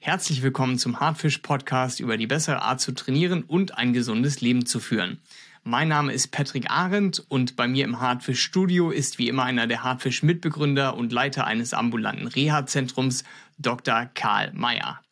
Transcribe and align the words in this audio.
Herzlich 0.00 0.42
willkommen 0.42 0.78
zum 0.78 1.00
Hartfisch 1.00 1.38
Podcast 1.38 1.98
über 1.98 2.16
die 2.16 2.28
bessere 2.28 2.62
Art 2.62 2.80
zu 2.80 2.92
trainieren 2.92 3.42
und 3.42 3.76
ein 3.76 3.92
gesundes 3.92 4.40
Leben 4.40 4.64
zu 4.64 4.78
führen. 4.78 5.20
Mein 5.64 5.88
Name 5.88 6.12
ist 6.12 6.28
Patrick 6.28 6.70
Arendt 6.70 7.24
und 7.28 7.56
bei 7.56 7.66
mir 7.66 7.84
im 7.84 8.00
Hartfisch 8.00 8.40
Studio 8.40 8.90
ist 8.90 9.18
wie 9.18 9.28
immer 9.28 9.42
einer 9.42 9.66
der 9.66 9.82
Hartfisch 9.82 10.22
Mitbegründer 10.22 10.96
und 10.96 11.12
Leiter 11.12 11.46
eines 11.46 11.74
ambulanten 11.74 12.28
Reha-Zentrums, 12.28 13.24
Dr. 13.58 14.06
Karl 14.14 14.52
Mayer. 14.54 15.02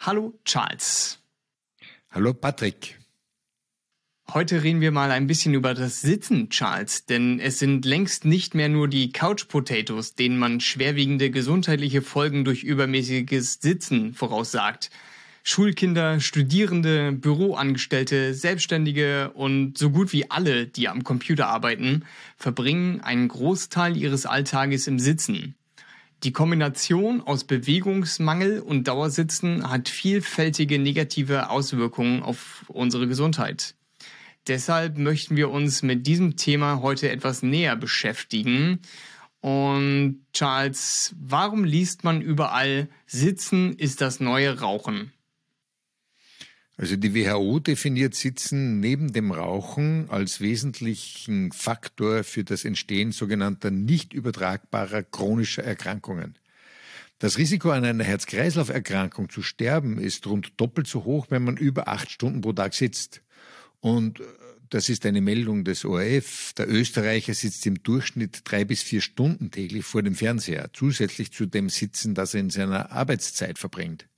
Hallo 0.00 0.38
Charles. 0.44 1.20
Hallo 2.10 2.34
Patrick. 2.34 2.98
Heute 4.30 4.62
reden 4.62 4.80
wir 4.80 4.92
mal 4.92 5.10
ein 5.10 5.26
bisschen 5.26 5.52
über 5.52 5.74
das 5.74 6.00
Sitzen, 6.00 6.48
Charles, 6.48 7.04
denn 7.04 7.38
es 7.38 7.58
sind 7.58 7.84
längst 7.84 8.24
nicht 8.24 8.54
mehr 8.54 8.70
nur 8.70 8.88
die 8.88 9.12
Couch 9.12 9.46
Potatoes, 9.48 10.14
denen 10.14 10.38
man 10.38 10.60
schwerwiegende 10.60 11.30
gesundheitliche 11.30 12.00
Folgen 12.00 12.44
durch 12.44 12.62
übermäßiges 12.62 13.54
Sitzen 13.60 14.14
voraussagt. 14.14 14.90
Schulkinder, 15.44 16.20
Studierende, 16.20 17.12
Büroangestellte, 17.12 18.32
Selbstständige 18.32 19.32
und 19.32 19.76
so 19.76 19.90
gut 19.90 20.12
wie 20.14 20.30
alle, 20.30 20.66
die 20.66 20.88
am 20.88 21.04
Computer 21.04 21.48
arbeiten, 21.48 22.04
verbringen 22.36 23.00
einen 23.00 23.28
Großteil 23.28 23.96
ihres 23.96 24.24
Alltages 24.24 24.86
im 24.86 24.98
Sitzen. 24.98 25.56
Die 26.22 26.32
Kombination 26.32 27.20
aus 27.20 27.44
Bewegungsmangel 27.44 28.60
und 28.60 28.86
Dauersitzen 28.86 29.68
hat 29.68 29.88
vielfältige 29.88 30.78
negative 30.78 31.50
Auswirkungen 31.50 32.22
auf 32.22 32.64
unsere 32.68 33.08
Gesundheit. 33.08 33.74
Deshalb 34.48 34.98
möchten 34.98 35.36
wir 35.36 35.50
uns 35.50 35.82
mit 35.82 36.06
diesem 36.06 36.36
Thema 36.36 36.82
heute 36.82 37.10
etwas 37.10 37.42
näher 37.42 37.76
beschäftigen. 37.76 38.80
Und 39.40 40.24
Charles, 40.32 41.14
warum 41.20 41.64
liest 41.64 42.04
man 42.04 42.20
überall, 42.20 42.88
Sitzen 43.06 43.74
ist 43.74 44.00
das 44.00 44.20
neue 44.20 44.60
Rauchen? 44.60 45.12
Also 46.76 46.96
die 46.96 47.14
WHO 47.14 47.60
definiert 47.60 48.14
Sitzen 48.14 48.80
neben 48.80 49.12
dem 49.12 49.30
Rauchen 49.30 50.08
als 50.10 50.40
wesentlichen 50.40 51.52
Faktor 51.52 52.24
für 52.24 52.42
das 52.42 52.64
Entstehen 52.64 53.12
sogenannter 53.12 53.70
nicht 53.70 54.12
übertragbarer 54.12 55.04
chronischer 55.04 55.62
Erkrankungen. 55.62 56.36
Das 57.20 57.38
Risiko 57.38 57.70
an 57.70 57.84
einer 57.84 58.02
Herz-Kreislauf-Erkrankung 58.02 59.30
zu 59.30 59.42
sterben 59.42 59.98
ist 59.98 60.26
rund 60.26 60.54
doppelt 60.56 60.88
so 60.88 61.04
hoch, 61.04 61.26
wenn 61.28 61.44
man 61.44 61.56
über 61.56 61.86
acht 61.86 62.10
Stunden 62.10 62.40
pro 62.40 62.52
Tag 62.52 62.74
sitzt. 62.74 63.22
Und 63.82 64.20
äh, 64.20 64.24
das 64.70 64.88
ist 64.88 65.04
eine 65.04 65.20
Meldung 65.20 65.64
des 65.64 65.84
ORF. 65.84 66.54
Der 66.54 66.66
Österreicher 66.66 67.34
sitzt 67.34 67.66
im 67.66 67.82
Durchschnitt 67.82 68.40
drei 68.44 68.64
bis 68.64 68.82
vier 68.82 69.02
Stunden 69.02 69.50
täglich 69.50 69.84
vor 69.84 70.02
dem 70.02 70.14
Fernseher, 70.14 70.70
zusätzlich 70.72 71.32
zu 71.32 71.44
dem 71.44 71.68
Sitzen, 71.68 72.14
das 72.14 72.32
er 72.32 72.40
in 72.40 72.48
seiner 72.48 72.90
Arbeitszeit 72.90 73.58
verbringt. 73.58 74.08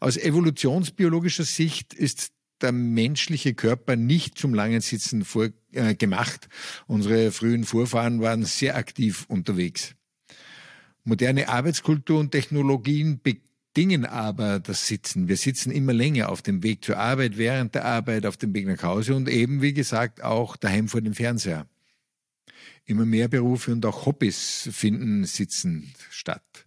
Aus 0.00 0.18
evolutionsbiologischer 0.18 1.44
Sicht 1.44 1.94
ist 1.94 2.32
der 2.60 2.72
menschliche 2.72 3.54
Körper 3.54 3.96
nicht 3.96 4.36
zum 4.36 4.52
langen 4.52 4.82
Sitzen 4.82 5.24
vor, 5.24 5.48
äh, 5.72 5.94
gemacht. 5.94 6.48
Unsere 6.86 7.32
frühen 7.32 7.64
Vorfahren 7.64 8.20
waren 8.20 8.44
sehr 8.44 8.76
aktiv 8.76 9.24
unterwegs. 9.28 9.94
Moderne 11.04 11.48
Arbeitskultur 11.48 12.20
und 12.20 12.32
Technologien 12.32 13.20
Dingen 13.76 14.04
aber 14.04 14.58
das 14.58 14.86
Sitzen. 14.86 15.28
Wir 15.28 15.36
sitzen 15.36 15.70
immer 15.70 15.92
länger 15.92 16.28
auf 16.28 16.42
dem 16.42 16.62
Weg 16.62 16.84
zur 16.84 16.96
Arbeit, 16.96 17.38
während 17.38 17.74
der 17.74 17.84
Arbeit, 17.84 18.26
auf 18.26 18.36
dem 18.36 18.52
Weg 18.52 18.66
nach 18.66 18.82
Hause 18.82 19.14
und 19.14 19.28
eben, 19.28 19.62
wie 19.62 19.72
gesagt, 19.72 20.22
auch 20.22 20.56
daheim 20.56 20.88
vor 20.88 21.00
dem 21.00 21.14
Fernseher. 21.14 21.66
Immer 22.84 23.06
mehr 23.06 23.28
Berufe 23.28 23.70
und 23.70 23.86
auch 23.86 24.06
Hobbys 24.06 24.68
finden 24.72 25.24
Sitzen 25.24 25.94
statt. 26.10 26.66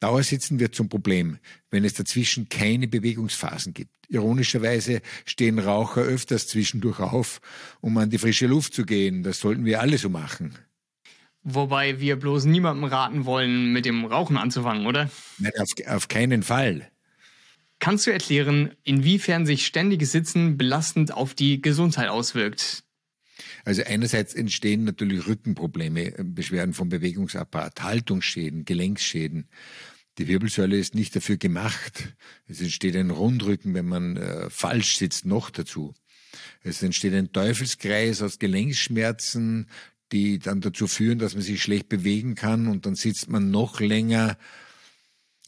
Dauersitzen 0.00 0.60
wird 0.60 0.76
zum 0.76 0.88
Problem, 0.88 1.38
wenn 1.70 1.84
es 1.84 1.94
dazwischen 1.94 2.48
keine 2.48 2.86
Bewegungsphasen 2.86 3.74
gibt. 3.74 3.90
Ironischerweise 4.08 5.02
stehen 5.24 5.58
Raucher 5.58 6.02
öfters 6.02 6.46
zwischendurch 6.46 7.00
auf, 7.00 7.40
um 7.80 7.98
an 7.98 8.10
die 8.10 8.18
frische 8.18 8.46
Luft 8.46 8.74
zu 8.74 8.86
gehen. 8.86 9.24
Das 9.24 9.40
sollten 9.40 9.64
wir 9.64 9.80
alle 9.80 9.98
so 9.98 10.08
machen. 10.08 10.56
Wobei 11.50 11.98
wir 11.98 12.16
bloß 12.16 12.44
niemandem 12.44 12.84
raten 12.84 13.24
wollen, 13.24 13.72
mit 13.72 13.86
dem 13.86 14.04
Rauchen 14.04 14.36
anzufangen, 14.36 14.86
oder? 14.86 15.10
Nein, 15.38 15.52
auf, 15.58 15.86
auf 15.86 16.08
keinen 16.08 16.42
Fall. 16.42 16.90
Kannst 17.78 18.06
du 18.06 18.10
erklären, 18.10 18.72
inwiefern 18.84 19.46
sich 19.46 19.64
ständiges 19.64 20.12
Sitzen 20.12 20.58
belastend 20.58 21.14
auf 21.14 21.32
die 21.32 21.62
Gesundheit 21.62 22.10
auswirkt? 22.10 22.84
Also 23.64 23.82
einerseits 23.82 24.34
entstehen 24.34 24.84
natürlich 24.84 25.26
Rückenprobleme, 25.26 26.12
Beschwerden 26.22 26.74
vom 26.74 26.90
Bewegungsapparat, 26.90 27.82
Haltungsschäden, 27.82 28.66
Gelenkschäden. 28.66 29.48
Die 30.18 30.28
Wirbelsäule 30.28 30.76
ist 30.76 30.94
nicht 30.94 31.16
dafür 31.16 31.38
gemacht. 31.38 32.14
Es 32.46 32.60
entsteht 32.60 32.96
ein 32.96 33.10
Rundrücken, 33.10 33.72
wenn 33.72 33.86
man 33.86 34.16
äh, 34.18 34.50
falsch 34.50 34.98
sitzt, 34.98 35.24
noch 35.24 35.48
dazu. 35.48 35.94
Es 36.62 36.82
entsteht 36.82 37.14
ein 37.14 37.32
Teufelskreis 37.32 38.20
aus 38.20 38.38
Gelenkschmerzen, 38.38 39.68
die 40.12 40.38
dann 40.38 40.60
dazu 40.60 40.86
führen, 40.86 41.18
dass 41.18 41.34
man 41.34 41.42
sich 41.42 41.62
schlecht 41.62 41.88
bewegen 41.88 42.34
kann 42.34 42.66
und 42.66 42.86
dann 42.86 42.94
sitzt 42.94 43.28
man 43.28 43.50
noch 43.50 43.80
länger. 43.80 44.36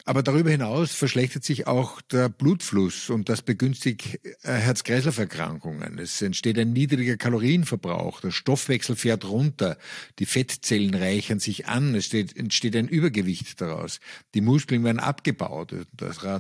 Aber 0.06 0.22
darüber 0.22 0.50
hinaus 0.50 0.92
verschlechtert 0.92 1.44
sich 1.44 1.66
auch 1.66 2.00
der 2.00 2.28
Blutfluss 2.28 3.10
und 3.10 3.28
das 3.28 3.42
begünstigt 3.42 4.18
äh, 4.42 4.52
Herz-Kreislauf-Erkrankungen. 4.54 5.98
Es 5.98 6.22
entsteht 6.22 6.58
ein 6.58 6.72
niedriger 6.72 7.16
Kalorienverbrauch, 7.16 8.20
der 8.20 8.30
Stoffwechsel 8.30 8.96
fährt 8.96 9.26
runter, 9.26 9.76
die 10.18 10.26
Fettzellen 10.26 10.94
reichern 10.94 11.38
sich 11.38 11.66
an, 11.66 11.94
es 11.94 12.12
entsteht 12.14 12.76
ein 12.76 12.88
Übergewicht 12.88 13.60
daraus, 13.60 14.00
die 14.34 14.40
Muskeln 14.40 14.84
werden 14.84 15.00
abgebaut. 15.00 15.74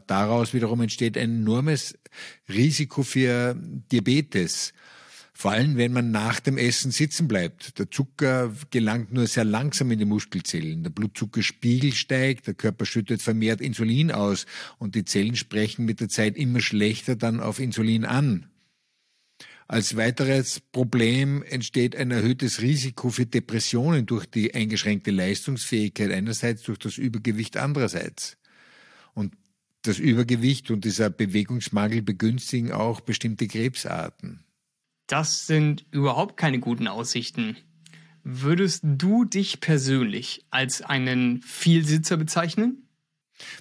Daraus 0.06 0.54
wiederum 0.54 0.80
entsteht 0.80 1.16
ein 1.18 1.42
enormes 1.42 1.98
Risiko 2.48 3.02
für 3.02 3.54
Diabetes 3.92 4.72
vor 5.40 5.52
allem, 5.52 5.78
wenn 5.78 5.94
man 5.94 6.10
nach 6.10 6.38
dem 6.38 6.58
Essen 6.58 6.90
sitzen 6.90 7.26
bleibt. 7.26 7.78
Der 7.78 7.90
Zucker 7.90 8.54
gelangt 8.68 9.10
nur 9.10 9.26
sehr 9.26 9.44
langsam 9.44 9.90
in 9.90 9.98
die 9.98 10.04
Muskelzellen. 10.04 10.82
Der 10.82 10.90
Blutzuckerspiegel 10.90 11.94
steigt, 11.94 12.46
der 12.46 12.52
Körper 12.52 12.84
schüttet 12.84 13.22
vermehrt 13.22 13.62
Insulin 13.62 14.10
aus 14.10 14.44
und 14.76 14.94
die 14.94 15.06
Zellen 15.06 15.36
sprechen 15.36 15.86
mit 15.86 16.00
der 16.00 16.10
Zeit 16.10 16.36
immer 16.36 16.60
schlechter 16.60 17.16
dann 17.16 17.40
auf 17.40 17.58
Insulin 17.58 18.04
an. 18.04 18.50
Als 19.66 19.96
weiteres 19.96 20.60
Problem 20.60 21.42
entsteht 21.42 21.96
ein 21.96 22.10
erhöhtes 22.10 22.60
Risiko 22.60 23.08
für 23.08 23.24
Depressionen 23.24 24.04
durch 24.04 24.26
die 24.26 24.54
eingeschränkte 24.54 25.10
Leistungsfähigkeit 25.10 26.10
einerseits, 26.10 26.64
durch 26.64 26.78
das 26.78 26.98
Übergewicht 26.98 27.56
andererseits. 27.56 28.36
Und 29.14 29.32
das 29.80 29.98
Übergewicht 29.98 30.70
und 30.70 30.84
dieser 30.84 31.08
Bewegungsmangel 31.08 32.02
begünstigen 32.02 32.72
auch 32.72 33.00
bestimmte 33.00 33.48
Krebsarten. 33.48 34.44
Das 35.10 35.48
sind 35.48 35.86
überhaupt 35.90 36.36
keine 36.36 36.60
guten 36.60 36.86
Aussichten. 36.86 37.56
Würdest 38.22 38.84
du 38.84 39.24
dich 39.24 39.58
persönlich 39.58 40.46
als 40.50 40.82
einen 40.82 41.42
Vielsitzer 41.42 42.16
bezeichnen? 42.16 42.86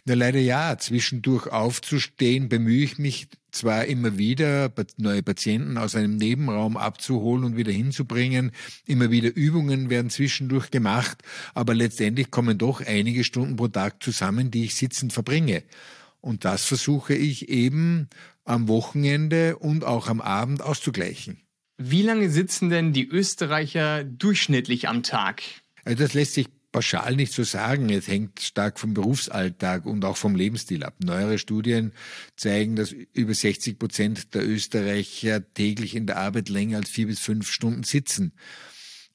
Na, 0.06 0.14
leider 0.14 0.38
ja. 0.38 0.78
Zwischendurch 0.78 1.48
aufzustehen 1.48 2.50
bemühe 2.50 2.84
ich 2.84 3.00
mich 3.00 3.30
zwar 3.52 3.86
immer 3.86 4.20
wieder, 4.20 4.72
neue 4.98 5.24
Patienten 5.24 5.80
aus 5.80 5.96
einem 5.96 6.18
Nebenraum 6.18 6.78
abzuholen 6.78 7.44
und 7.44 7.58
wieder 7.58 7.72
hinzubringen. 7.72 8.52
Immer 8.86 9.09
wieder 9.09 9.36
Übungen 9.36 9.90
werden 9.90 10.12
zwischendurch 10.12 10.70
gemacht, 10.70 11.24
aber 11.56 11.74
letztendlich 11.74 12.30
kommen 12.30 12.59
doch 12.59 12.86
einige 12.86 13.24
Stunden 13.24 13.56
pro 13.56 13.70
Tag 13.70 14.04
zusammen, 14.04 14.52
die 14.52 14.66
ich 14.66 14.76
sitzend 14.76 15.14
verbringe. 15.14 15.64
Und 16.22 16.46
das 16.46 16.66
versuche 16.66 17.16
ich 17.16 17.50
eben 17.50 18.08
am 18.50 18.68
Wochenende 18.68 19.58
und 19.58 19.86
auch 19.86 20.08
am 20.08 20.22
Abend 20.22 20.62
auszugleichen. 20.62 21.38
Wie 21.78 22.02
lange 22.02 22.30
sitzen 22.30 22.70
denn 22.70 22.92
die 22.92 23.08
Österreicher 23.08 24.04
durchschnittlich 24.04 24.90
am 24.90 25.04
Tag? 25.04 25.44
Also 25.86 26.04
das 26.04 26.14
lässt 26.14 26.34
sich 26.34 26.48
pauschal 26.72 27.16
nicht 27.16 27.32
so 27.32 27.44
sagen. 27.44 27.90
Es 27.90 28.08
hängt 28.08 28.42
stark 28.42 28.80
vom 28.80 28.94
Berufsalltag 28.94 29.86
und 29.86 30.04
auch 30.04 30.18
vom 30.18 30.36
Lebensstil 30.36 30.84
ab. 30.84 30.96
Neuere 31.04 31.38
Studien 31.38 31.94
zeigen, 32.35 32.76
dass 32.76 32.91
über 32.91 33.34
60 33.34 33.79
Prozent 33.79 34.34
der 34.34 34.47
Österreicher 34.47 35.41
täglich 35.53 35.96
in 35.96 36.06
der 36.06 36.18
Arbeit 36.18 36.50
länger 36.50 36.78
als 36.78 36.90
vier 36.90 37.08
bis 37.08 37.20
fünf 37.20 37.50
Stunden 37.50 37.84
sitzen. 37.84 38.34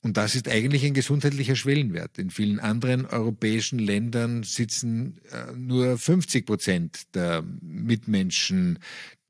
Und 0.05 0.19
das 0.19 0.35
ist 0.35 0.49
eigentlich 0.49 0.85
ein 0.85 0.93
gesundheitlicher 0.93 1.57
Schwellenwert. 1.57 2.19
In 2.19 2.29
vielen 2.29 2.61
anderen 2.61 3.07
europäischen 3.07 3.79
Ländern 3.79 4.43
sitzen 4.43 5.19
äh, 5.33 5.53
nur 5.57 5.97
50 5.97 6.45
Prozent 6.45 7.15
der 7.15 7.43
Mitmenschen 7.63 8.79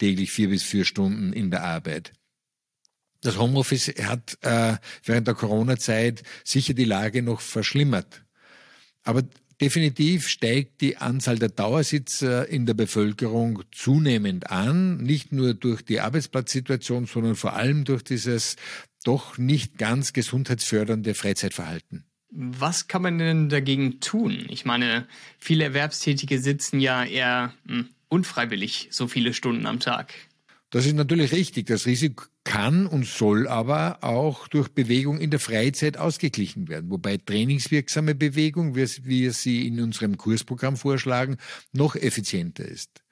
täglich 0.04 0.32
vier 0.32 0.50
bis 0.50 0.62
vier 0.62 0.84
Stunden 0.84 1.32
in 1.32 1.50
der 1.50 1.64
Arbeit. 1.64 2.12
Das 3.22 3.38
Homeoffice 3.38 3.88
hat 4.02 4.36
äh, 4.42 4.76
während 5.02 5.26
der 5.26 5.34
Corona-Zeit 5.34 6.22
sicher 6.44 6.74
die 6.74 6.84
Lage 6.84 7.22
noch 7.22 7.40
verschlimmert. 7.40 8.22
Aber 9.02 9.22
definitiv 9.62 10.28
steigt 10.28 10.82
die 10.82 10.98
Anzahl 10.98 11.38
der 11.38 11.48
Dauersitzer 11.48 12.46
in 12.46 12.66
der 12.66 12.74
Bevölkerung 12.74 13.62
zunehmend 13.72 14.50
an, 14.50 14.98
nicht 14.98 15.32
nur 15.32 15.54
durch 15.54 15.80
die 15.80 16.00
Arbeitsplatzsituation, 16.00 17.06
sondern 17.06 17.34
vor 17.34 17.54
allem 17.54 17.84
durch 17.84 18.04
dieses 18.04 18.56
doch 19.04 19.38
nicht 19.38 19.78
ganz 19.78 20.12
gesundheitsfördernde 20.12 21.14
Freizeitverhalten. 21.14 22.04
Was 22.28 22.88
kann 22.88 23.00
man 23.00 23.18
denn 23.18 23.48
dagegen 23.48 24.00
tun? 24.00 24.44
Ich 24.50 24.66
meine, 24.66 25.06
viele 25.38 25.64
Erwerbstätige 25.64 26.40
sitzen 26.40 26.78
ja 26.78 27.04
eher 27.04 27.54
hm, 27.66 27.88
unfreiwillig 28.08 28.88
so 28.90 29.08
viele 29.08 29.34
Stunden 29.34 29.66
am 29.66 29.80
Tag. 29.80 30.12
Das 30.70 30.86
ist 30.86 30.94
natürlich 30.94 31.32
richtig. 31.32 31.66
Das 31.66 31.86
Risiko 31.86 32.24
kann 32.42 32.86
und 32.86 33.06
soll 33.06 33.46
aber 33.46 34.02
auch 34.02 34.48
durch 34.48 34.68
Bewegung 34.68 35.20
in 35.20 35.30
der 35.30 35.40
Freizeit 35.40 35.96
ausgeglichen 35.96 36.68
werden, 36.68 36.90
wobei 36.90 37.16
trainingswirksame 37.16 38.14
Bewegung, 38.14 38.74
wie 38.74 38.86
wir 39.04 39.32
sie 39.32 39.66
in 39.66 39.80
unserem 39.80 40.16
Kursprogramm 40.16 40.76
vorschlagen, 40.76 41.36
noch 41.72 41.94
effizienter 41.94 42.64
ist 42.64 43.04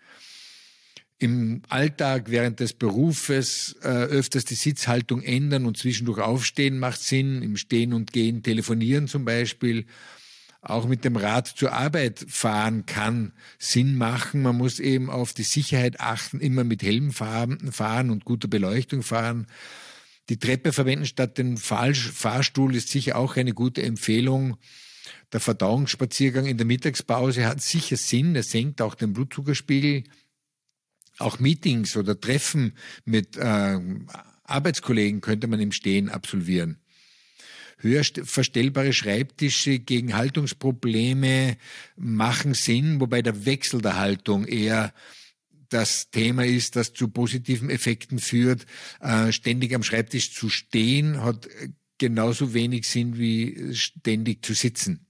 im 1.23 1.63
Alltag 1.69 2.31
während 2.31 2.59
des 2.59 2.73
Berufes 2.73 3.77
äh, 3.83 3.87
öfters 3.87 4.45
die 4.45 4.57
Sitzhaltung 4.57 5.23
ändern 5.23 5.67
und 5.67 5.77
zwischendurch 5.77 6.19
aufstehen 6.19 6.81
macht 6.81 7.01
Sinn, 7.01 7.43
im 7.43 7.57
Stehen 7.57 7.93
und 7.93 8.13
Gehen 8.13 8.43
telefonieren 8.43 9.07
zum 9.07 9.25
Beispiel. 9.25 9.87
Auch 10.63 10.87
mit 10.87 11.05
dem 11.05 11.17
Rad 11.17 11.49
zur 11.49 11.73
Arbeit 11.73 12.25
fahren 12.29 12.87
kann 12.87 13.33
Sinn 13.59 13.99
machen. 13.99 14.43
Man 14.43 14.57
muss 14.57 14.79
eben 14.79 15.11
auf 15.11 15.33
die 15.33 15.43
Sicherheit 15.43 15.99
achten, 16.01 16.39
immer 16.39 16.63
mit 16.63 16.83
Helm 16.83 17.13
fahren 17.13 18.11
und 18.11 18.25
guter 18.25 18.47
Beleuchtung 18.47 19.03
fahren. 19.03 19.49
Die 20.29 20.39
Treppe 20.39 20.73
verwenden 20.73 21.05
statt 21.05 21.37
den 21.37 21.57
Fahrstuhl 21.57 22.77
ist 22.77 22.91
sicher 22.91 23.17
auch 23.17 23.37
eine 23.37 23.55
gute 23.55 23.83
Empfehlung. 23.83 24.57
Der 25.33 25.41
Verdauungsspaziergang 25.41 26.47
in 26.47 26.59
der 26.59 26.67
Mittagspause 26.67 27.45
hat 27.45 27.61
sicher 27.61 27.97
Sinn. 27.97 28.37
Er 28.37 28.45
senkt 28.45 28.81
auch 28.81 28.95
den 28.95 29.13
Blutzuckerspiegel 29.13 30.05
auch 31.19 31.39
Meetings 31.39 31.97
oder 31.97 32.19
Treffen 32.19 32.77
mit 33.05 33.37
äh, 33.37 33.79
Arbeitskollegen 34.45 35.21
könnte 35.21 35.47
man 35.47 35.61
im 35.61 35.73
Stehen 35.73 36.09
absolvieren. 36.09 36.79
Höher 37.79 38.05
verstellbare 38.25 38.93
Schreibtische 38.93 39.79
gegen 39.79 40.15
Haltungsprobleme 40.15 41.57
machen 41.97 42.55
Sinn, 42.55 43.01
wobei 43.01 43.23
der 43.23 43.45
Wechsel 43.45 43.81
der 43.83 43.97
Haltung 43.97 44.47
eher 44.47 44.93
das 45.69 46.11
Thema 46.11 46.45
ist, 46.45 46.77
das 46.77 46.93
zu 46.93 47.09
positiven 47.09 47.71
Effekten 47.71 48.19
führt. 48.19 48.67
Äh, 49.01 49.33
ständig 49.33 49.75
am 49.75 49.83
Schreibtisch 49.83 50.33
zu 50.33 50.49
stehen 50.49 51.23
hat 51.23 51.49
genauso 51.99 52.53
wenig 52.53 52.87
Sinn 52.89 53.17
wie 53.17 53.75
ständig 53.75 54.45
zu 54.45 54.55
sitzen. 54.55 55.07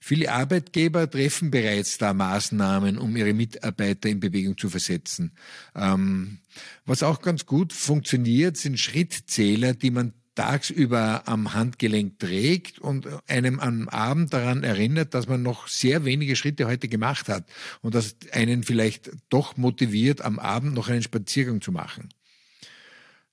Viele 0.00 0.32
Arbeitgeber 0.32 1.08
treffen 1.08 1.52
bereits 1.52 1.96
da 1.98 2.12
Maßnahmen, 2.12 2.98
um 2.98 3.16
ihre 3.16 3.34
Mitarbeiter 3.34 4.08
in 4.08 4.18
Bewegung 4.18 4.58
zu 4.58 4.68
versetzen. 4.68 5.30
Ähm, 5.76 6.38
was 6.84 7.04
auch 7.04 7.22
ganz 7.22 7.46
gut 7.46 7.72
funktioniert, 7.72 8.56
sind 8.56 8.80
Schrittzähler, 8.80 9.74
die 9.74 9.92
man 9.92 10.12
tagsüber 10.34 11.22
am 11.26 11.54
Handgelenk 11.54 12.18
trägt 12.18 12.78
und 12.78 13.08
einem 13.28 13.60
am 13.60 13.88
Abend 13.88 14.32
daran 14.32 14.62
erinnert, 14.62 15.14
dass 15.14 15.28
man 15.28 15.42
noch 15.42 15.68
sehr 15.68 16.04
wenige 16.04 16.36
Schritte 16.36 16.66
heute 16.66 16.88
gemacht 16.88 17.28
hat 17.28 17.46
und 17.80 17.94
das 17.94 18.16
einen 18.32 18.62
vielleicht 18.62 19.10
doch 19.28 19.56
motiviert, 19.56 20.22
am 20.22 20.38
Abend 20.38 20.74
noch 20.74 20.88
einen 20.88 21.02
Spaziergang 21.02 21.60
zu 21.60 21.72
machen. 21.72 22.08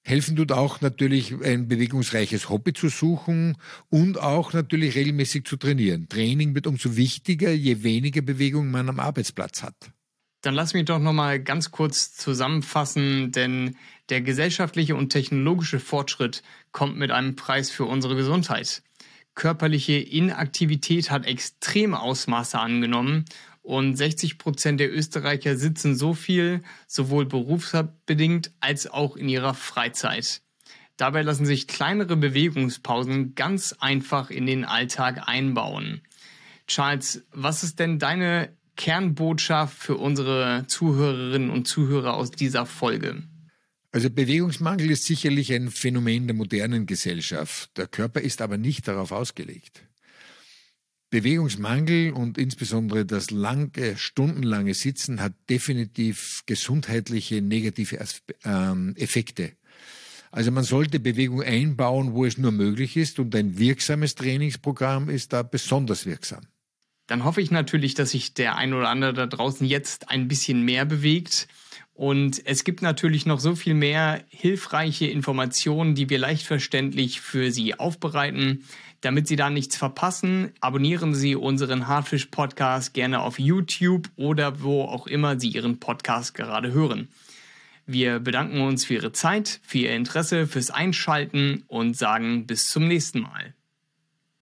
Helfen 0.02 0.36
tut 0.36 0.52
auch 0.52 0.82
natürlich 0.82 1.36
ein 1.44 1.68
bewegungsreiches 1.68 2.50
Hobby 2.50 2.74
zu 2.74 2.90
suchen 2.90 3.58
und 3.90 4.18
auch 4.18 4.54
natürlich 4.54 4.96
regelmäßig 4.96 5.46
zu 5.46 5.58
trainieren. 5.58 6.10
Training 6.10 6.56
wird 6.56 6.68
umso 6.68 6.96
wichtiger, 6.96 7.52
je 7.52 7.84
weniger 7.84 8.22
Bewegung 8.22 8.72
man 8.72 8.90
am 8.90 9.00
Arbeitsplatz 9.00 9.62
hat. 9.62 9.92
Dann 10.42 10.54
lass 10.54 10.74
mich 10.74 10.86
doch 10.86 11.00
noch 11.00 11.14
mal 11.14 11.42
ganz 11.42 11.72
kurz 11.72 12.14
zusammenfassen, 12.14 13.32
denn 13.32 13.76
der 14.10 14.22
gesellschaftliche 14.22 14.96
und 14.96 15.10
technologische 15.10 15.80
Fortschritt 15.80 16.44
kommt 16.72 16.98
mit 16.98 17.12
einem 17.12 17.36
Preis 17.36 17.70
für 17.70 17.86
unsere 17.86 18.16
Gesundheit. 18.16 18.82
Körperliche 19.36 19.94
Inaktivität 19.94 21.12
hat 21.12 21.26
extreme 21.26 22.00
Ausmaße 22.00 22.58
angenommen 22.58 23.26
und 23.62 23.96
60 23.96 24.38
Prozent 24.38 24.80
der 24.80 24.92
Österreicher 24.92 25.56
sitzen 25.56 25.96
so 25.96 26.14
viel, 26.14 26.64
sowohl 26.88 27.26
berufsbedingt 27.26 28.52
als 28.60 28.90
auch 28.90 29.16
in 29.16 29.30
ihrer 29.30 29.54
Freizeit. 29.54 30.42
Dabei 30.98 31.22
lassen 31.22 31.46
sich 31.46 31.68
kleinere 31.68 32.18
Bewegungspausen 32.18 33.36
ganz 33.36 33.74
einfach 33.80 34.30
in 34.30 34.46
den 34.46 34.66
Alltag 34.66 35.28
einbauen. 35.28 36.02
Charles, 36.68 37.26
was 37.32 37.64
ist 37.64 37.80
denn 37.80 38.00
deine 38.00 38.50
Kernbotschaft 38.80 39.78
für 39.78 39.98
unsere 39.98 40.64
Zuhörerinnen 40.68 41.50
und 41.50 41.68
Zuhörer 41.68 42.14
aus 42.14 42.32
dieser 42.32 42.66
Folge? 42.66 43.24
Also 43.92 44.10
Bewegungsmangel 44.10 44.90
ist 44.90 45.04
sicherlich 45.04 45.52
ein 45.52 45.70
Phänomen 45.70 46.28
der 46.28 46.36
modernen 46.36 46.86
Gesellschaft. 46.86 47.78
Der 47.78 47.88
Körper 47.88 48.22
ist 48.22 48.42
aber 48.42 48.58
nicht 48.58 48.88
darauf 48.88 49.12
ausgelegt. 49.12 49.84
Bewegungsmangel 51.10 52.14
und 52.14 52.38
insbesondere 52.38 53.06
das 53.06 53.32
lange, 53.32 53.98
stundenlange 53.98 54.74
Sitzen 54.74 55.20
hat 55.20 55.34
definitiv 55.50 56.44
gesundheitliche 56.46 57.42
negative 57.42 58.00
ähm, 58.46 58.94
Effekte. 58.96 59.52
Also 60.32 60.52
man 60.52 60.64
sollte 60.64 61.02
Bewegung 61.02 61.42
einbauen, 61.42 62.14
wo 62.14 62.24
es 62.24 62.38
nur 62.38 62.54
möglich 62.54 62.96
ist 62.96 63.20
und 63.20 63.36
ein 63.36 63.58
wirksames 63.58 64.16
Trainingsprogramm 64.16 65.10
ist 65.10 65.34
da 65.34 65.44
besonders 65.44 66.06
wirksam. 66.06 66.46
Dann 67.10 67.24
hoffe 67.24 67.42
ich 67.42 67.50
natürlich, 67.50 67.96
dass 67.96 68.12
sich 68.12 68.36
der 68.36 68.56
ein 68.56 68.72
oder 68.72 68.88
andere 68.88 69.14
da 69.14 69.26
draußen 69.26 69.66
jetzt 69.66 70.12
ein 70.12 70.28
bisschen 70.28 70.62
mehr 70.62 70.86
bewegt. 70.86 71.48
Und 71.96 72.40
es 72.46 72.64
gibt 72.64 72.84
natürlich 72.84 73.26
noch 73.26 73.40
so 73.40 73.56
viel 73.56 73.74
mehr 73.74 74.24
hilfreiche 74.30 75.08
Informationen, 75.08 75.96
die 75.96 76.08
wir 76.12 76.20
leicht 76.20 76.46
verständlich 76.46 77.20
für 77.20 77.52
Sie 77.52 77.80
aufbereiten. 77.80 78.64
Damit 79.02 79.28
Sie 79.28 79.36
da 79.36 79.50
nichts 79.50 79.76
verpassen, 79.76 80.52
abonnieren 80.62 81.16
Sie 81.16 81.36
unseren 81.36 81.88
Hardfish 81.88 82.28
Podcast 82.28 82.94
gerne 82.94 83.22
auf 83.22 83.40
YouTube 83.40 84.08
oder 84.16 84.62
wo 84.62 84.84
auch 84.84 85.08
immer 85.08 85.40
Sie 85.40 85.50
Ihren 85.50 85.80
Podcast 85.80 86.36
gerade 86.36 86.74
hören. 86.74 87.08
Wir 87.88 88.20
bedanken 88.20 88.62
uns 88.62 88.86
für 88.86 88.94
Ihre 88.94 89.14
Zeit, 89.14 89.62
für 89.64 89.80
Ihr 89.80 89.96
Interesse, 89.96 90.46
fürs 90.46 90.70
Einschalten 90.70 91.64
und 91.66 91.98
sagen 91.98 92.46
bis 92.46 92.70
zum 92.70 92.88
nächsten 92.88 93.22
Mal. 93.22 93.56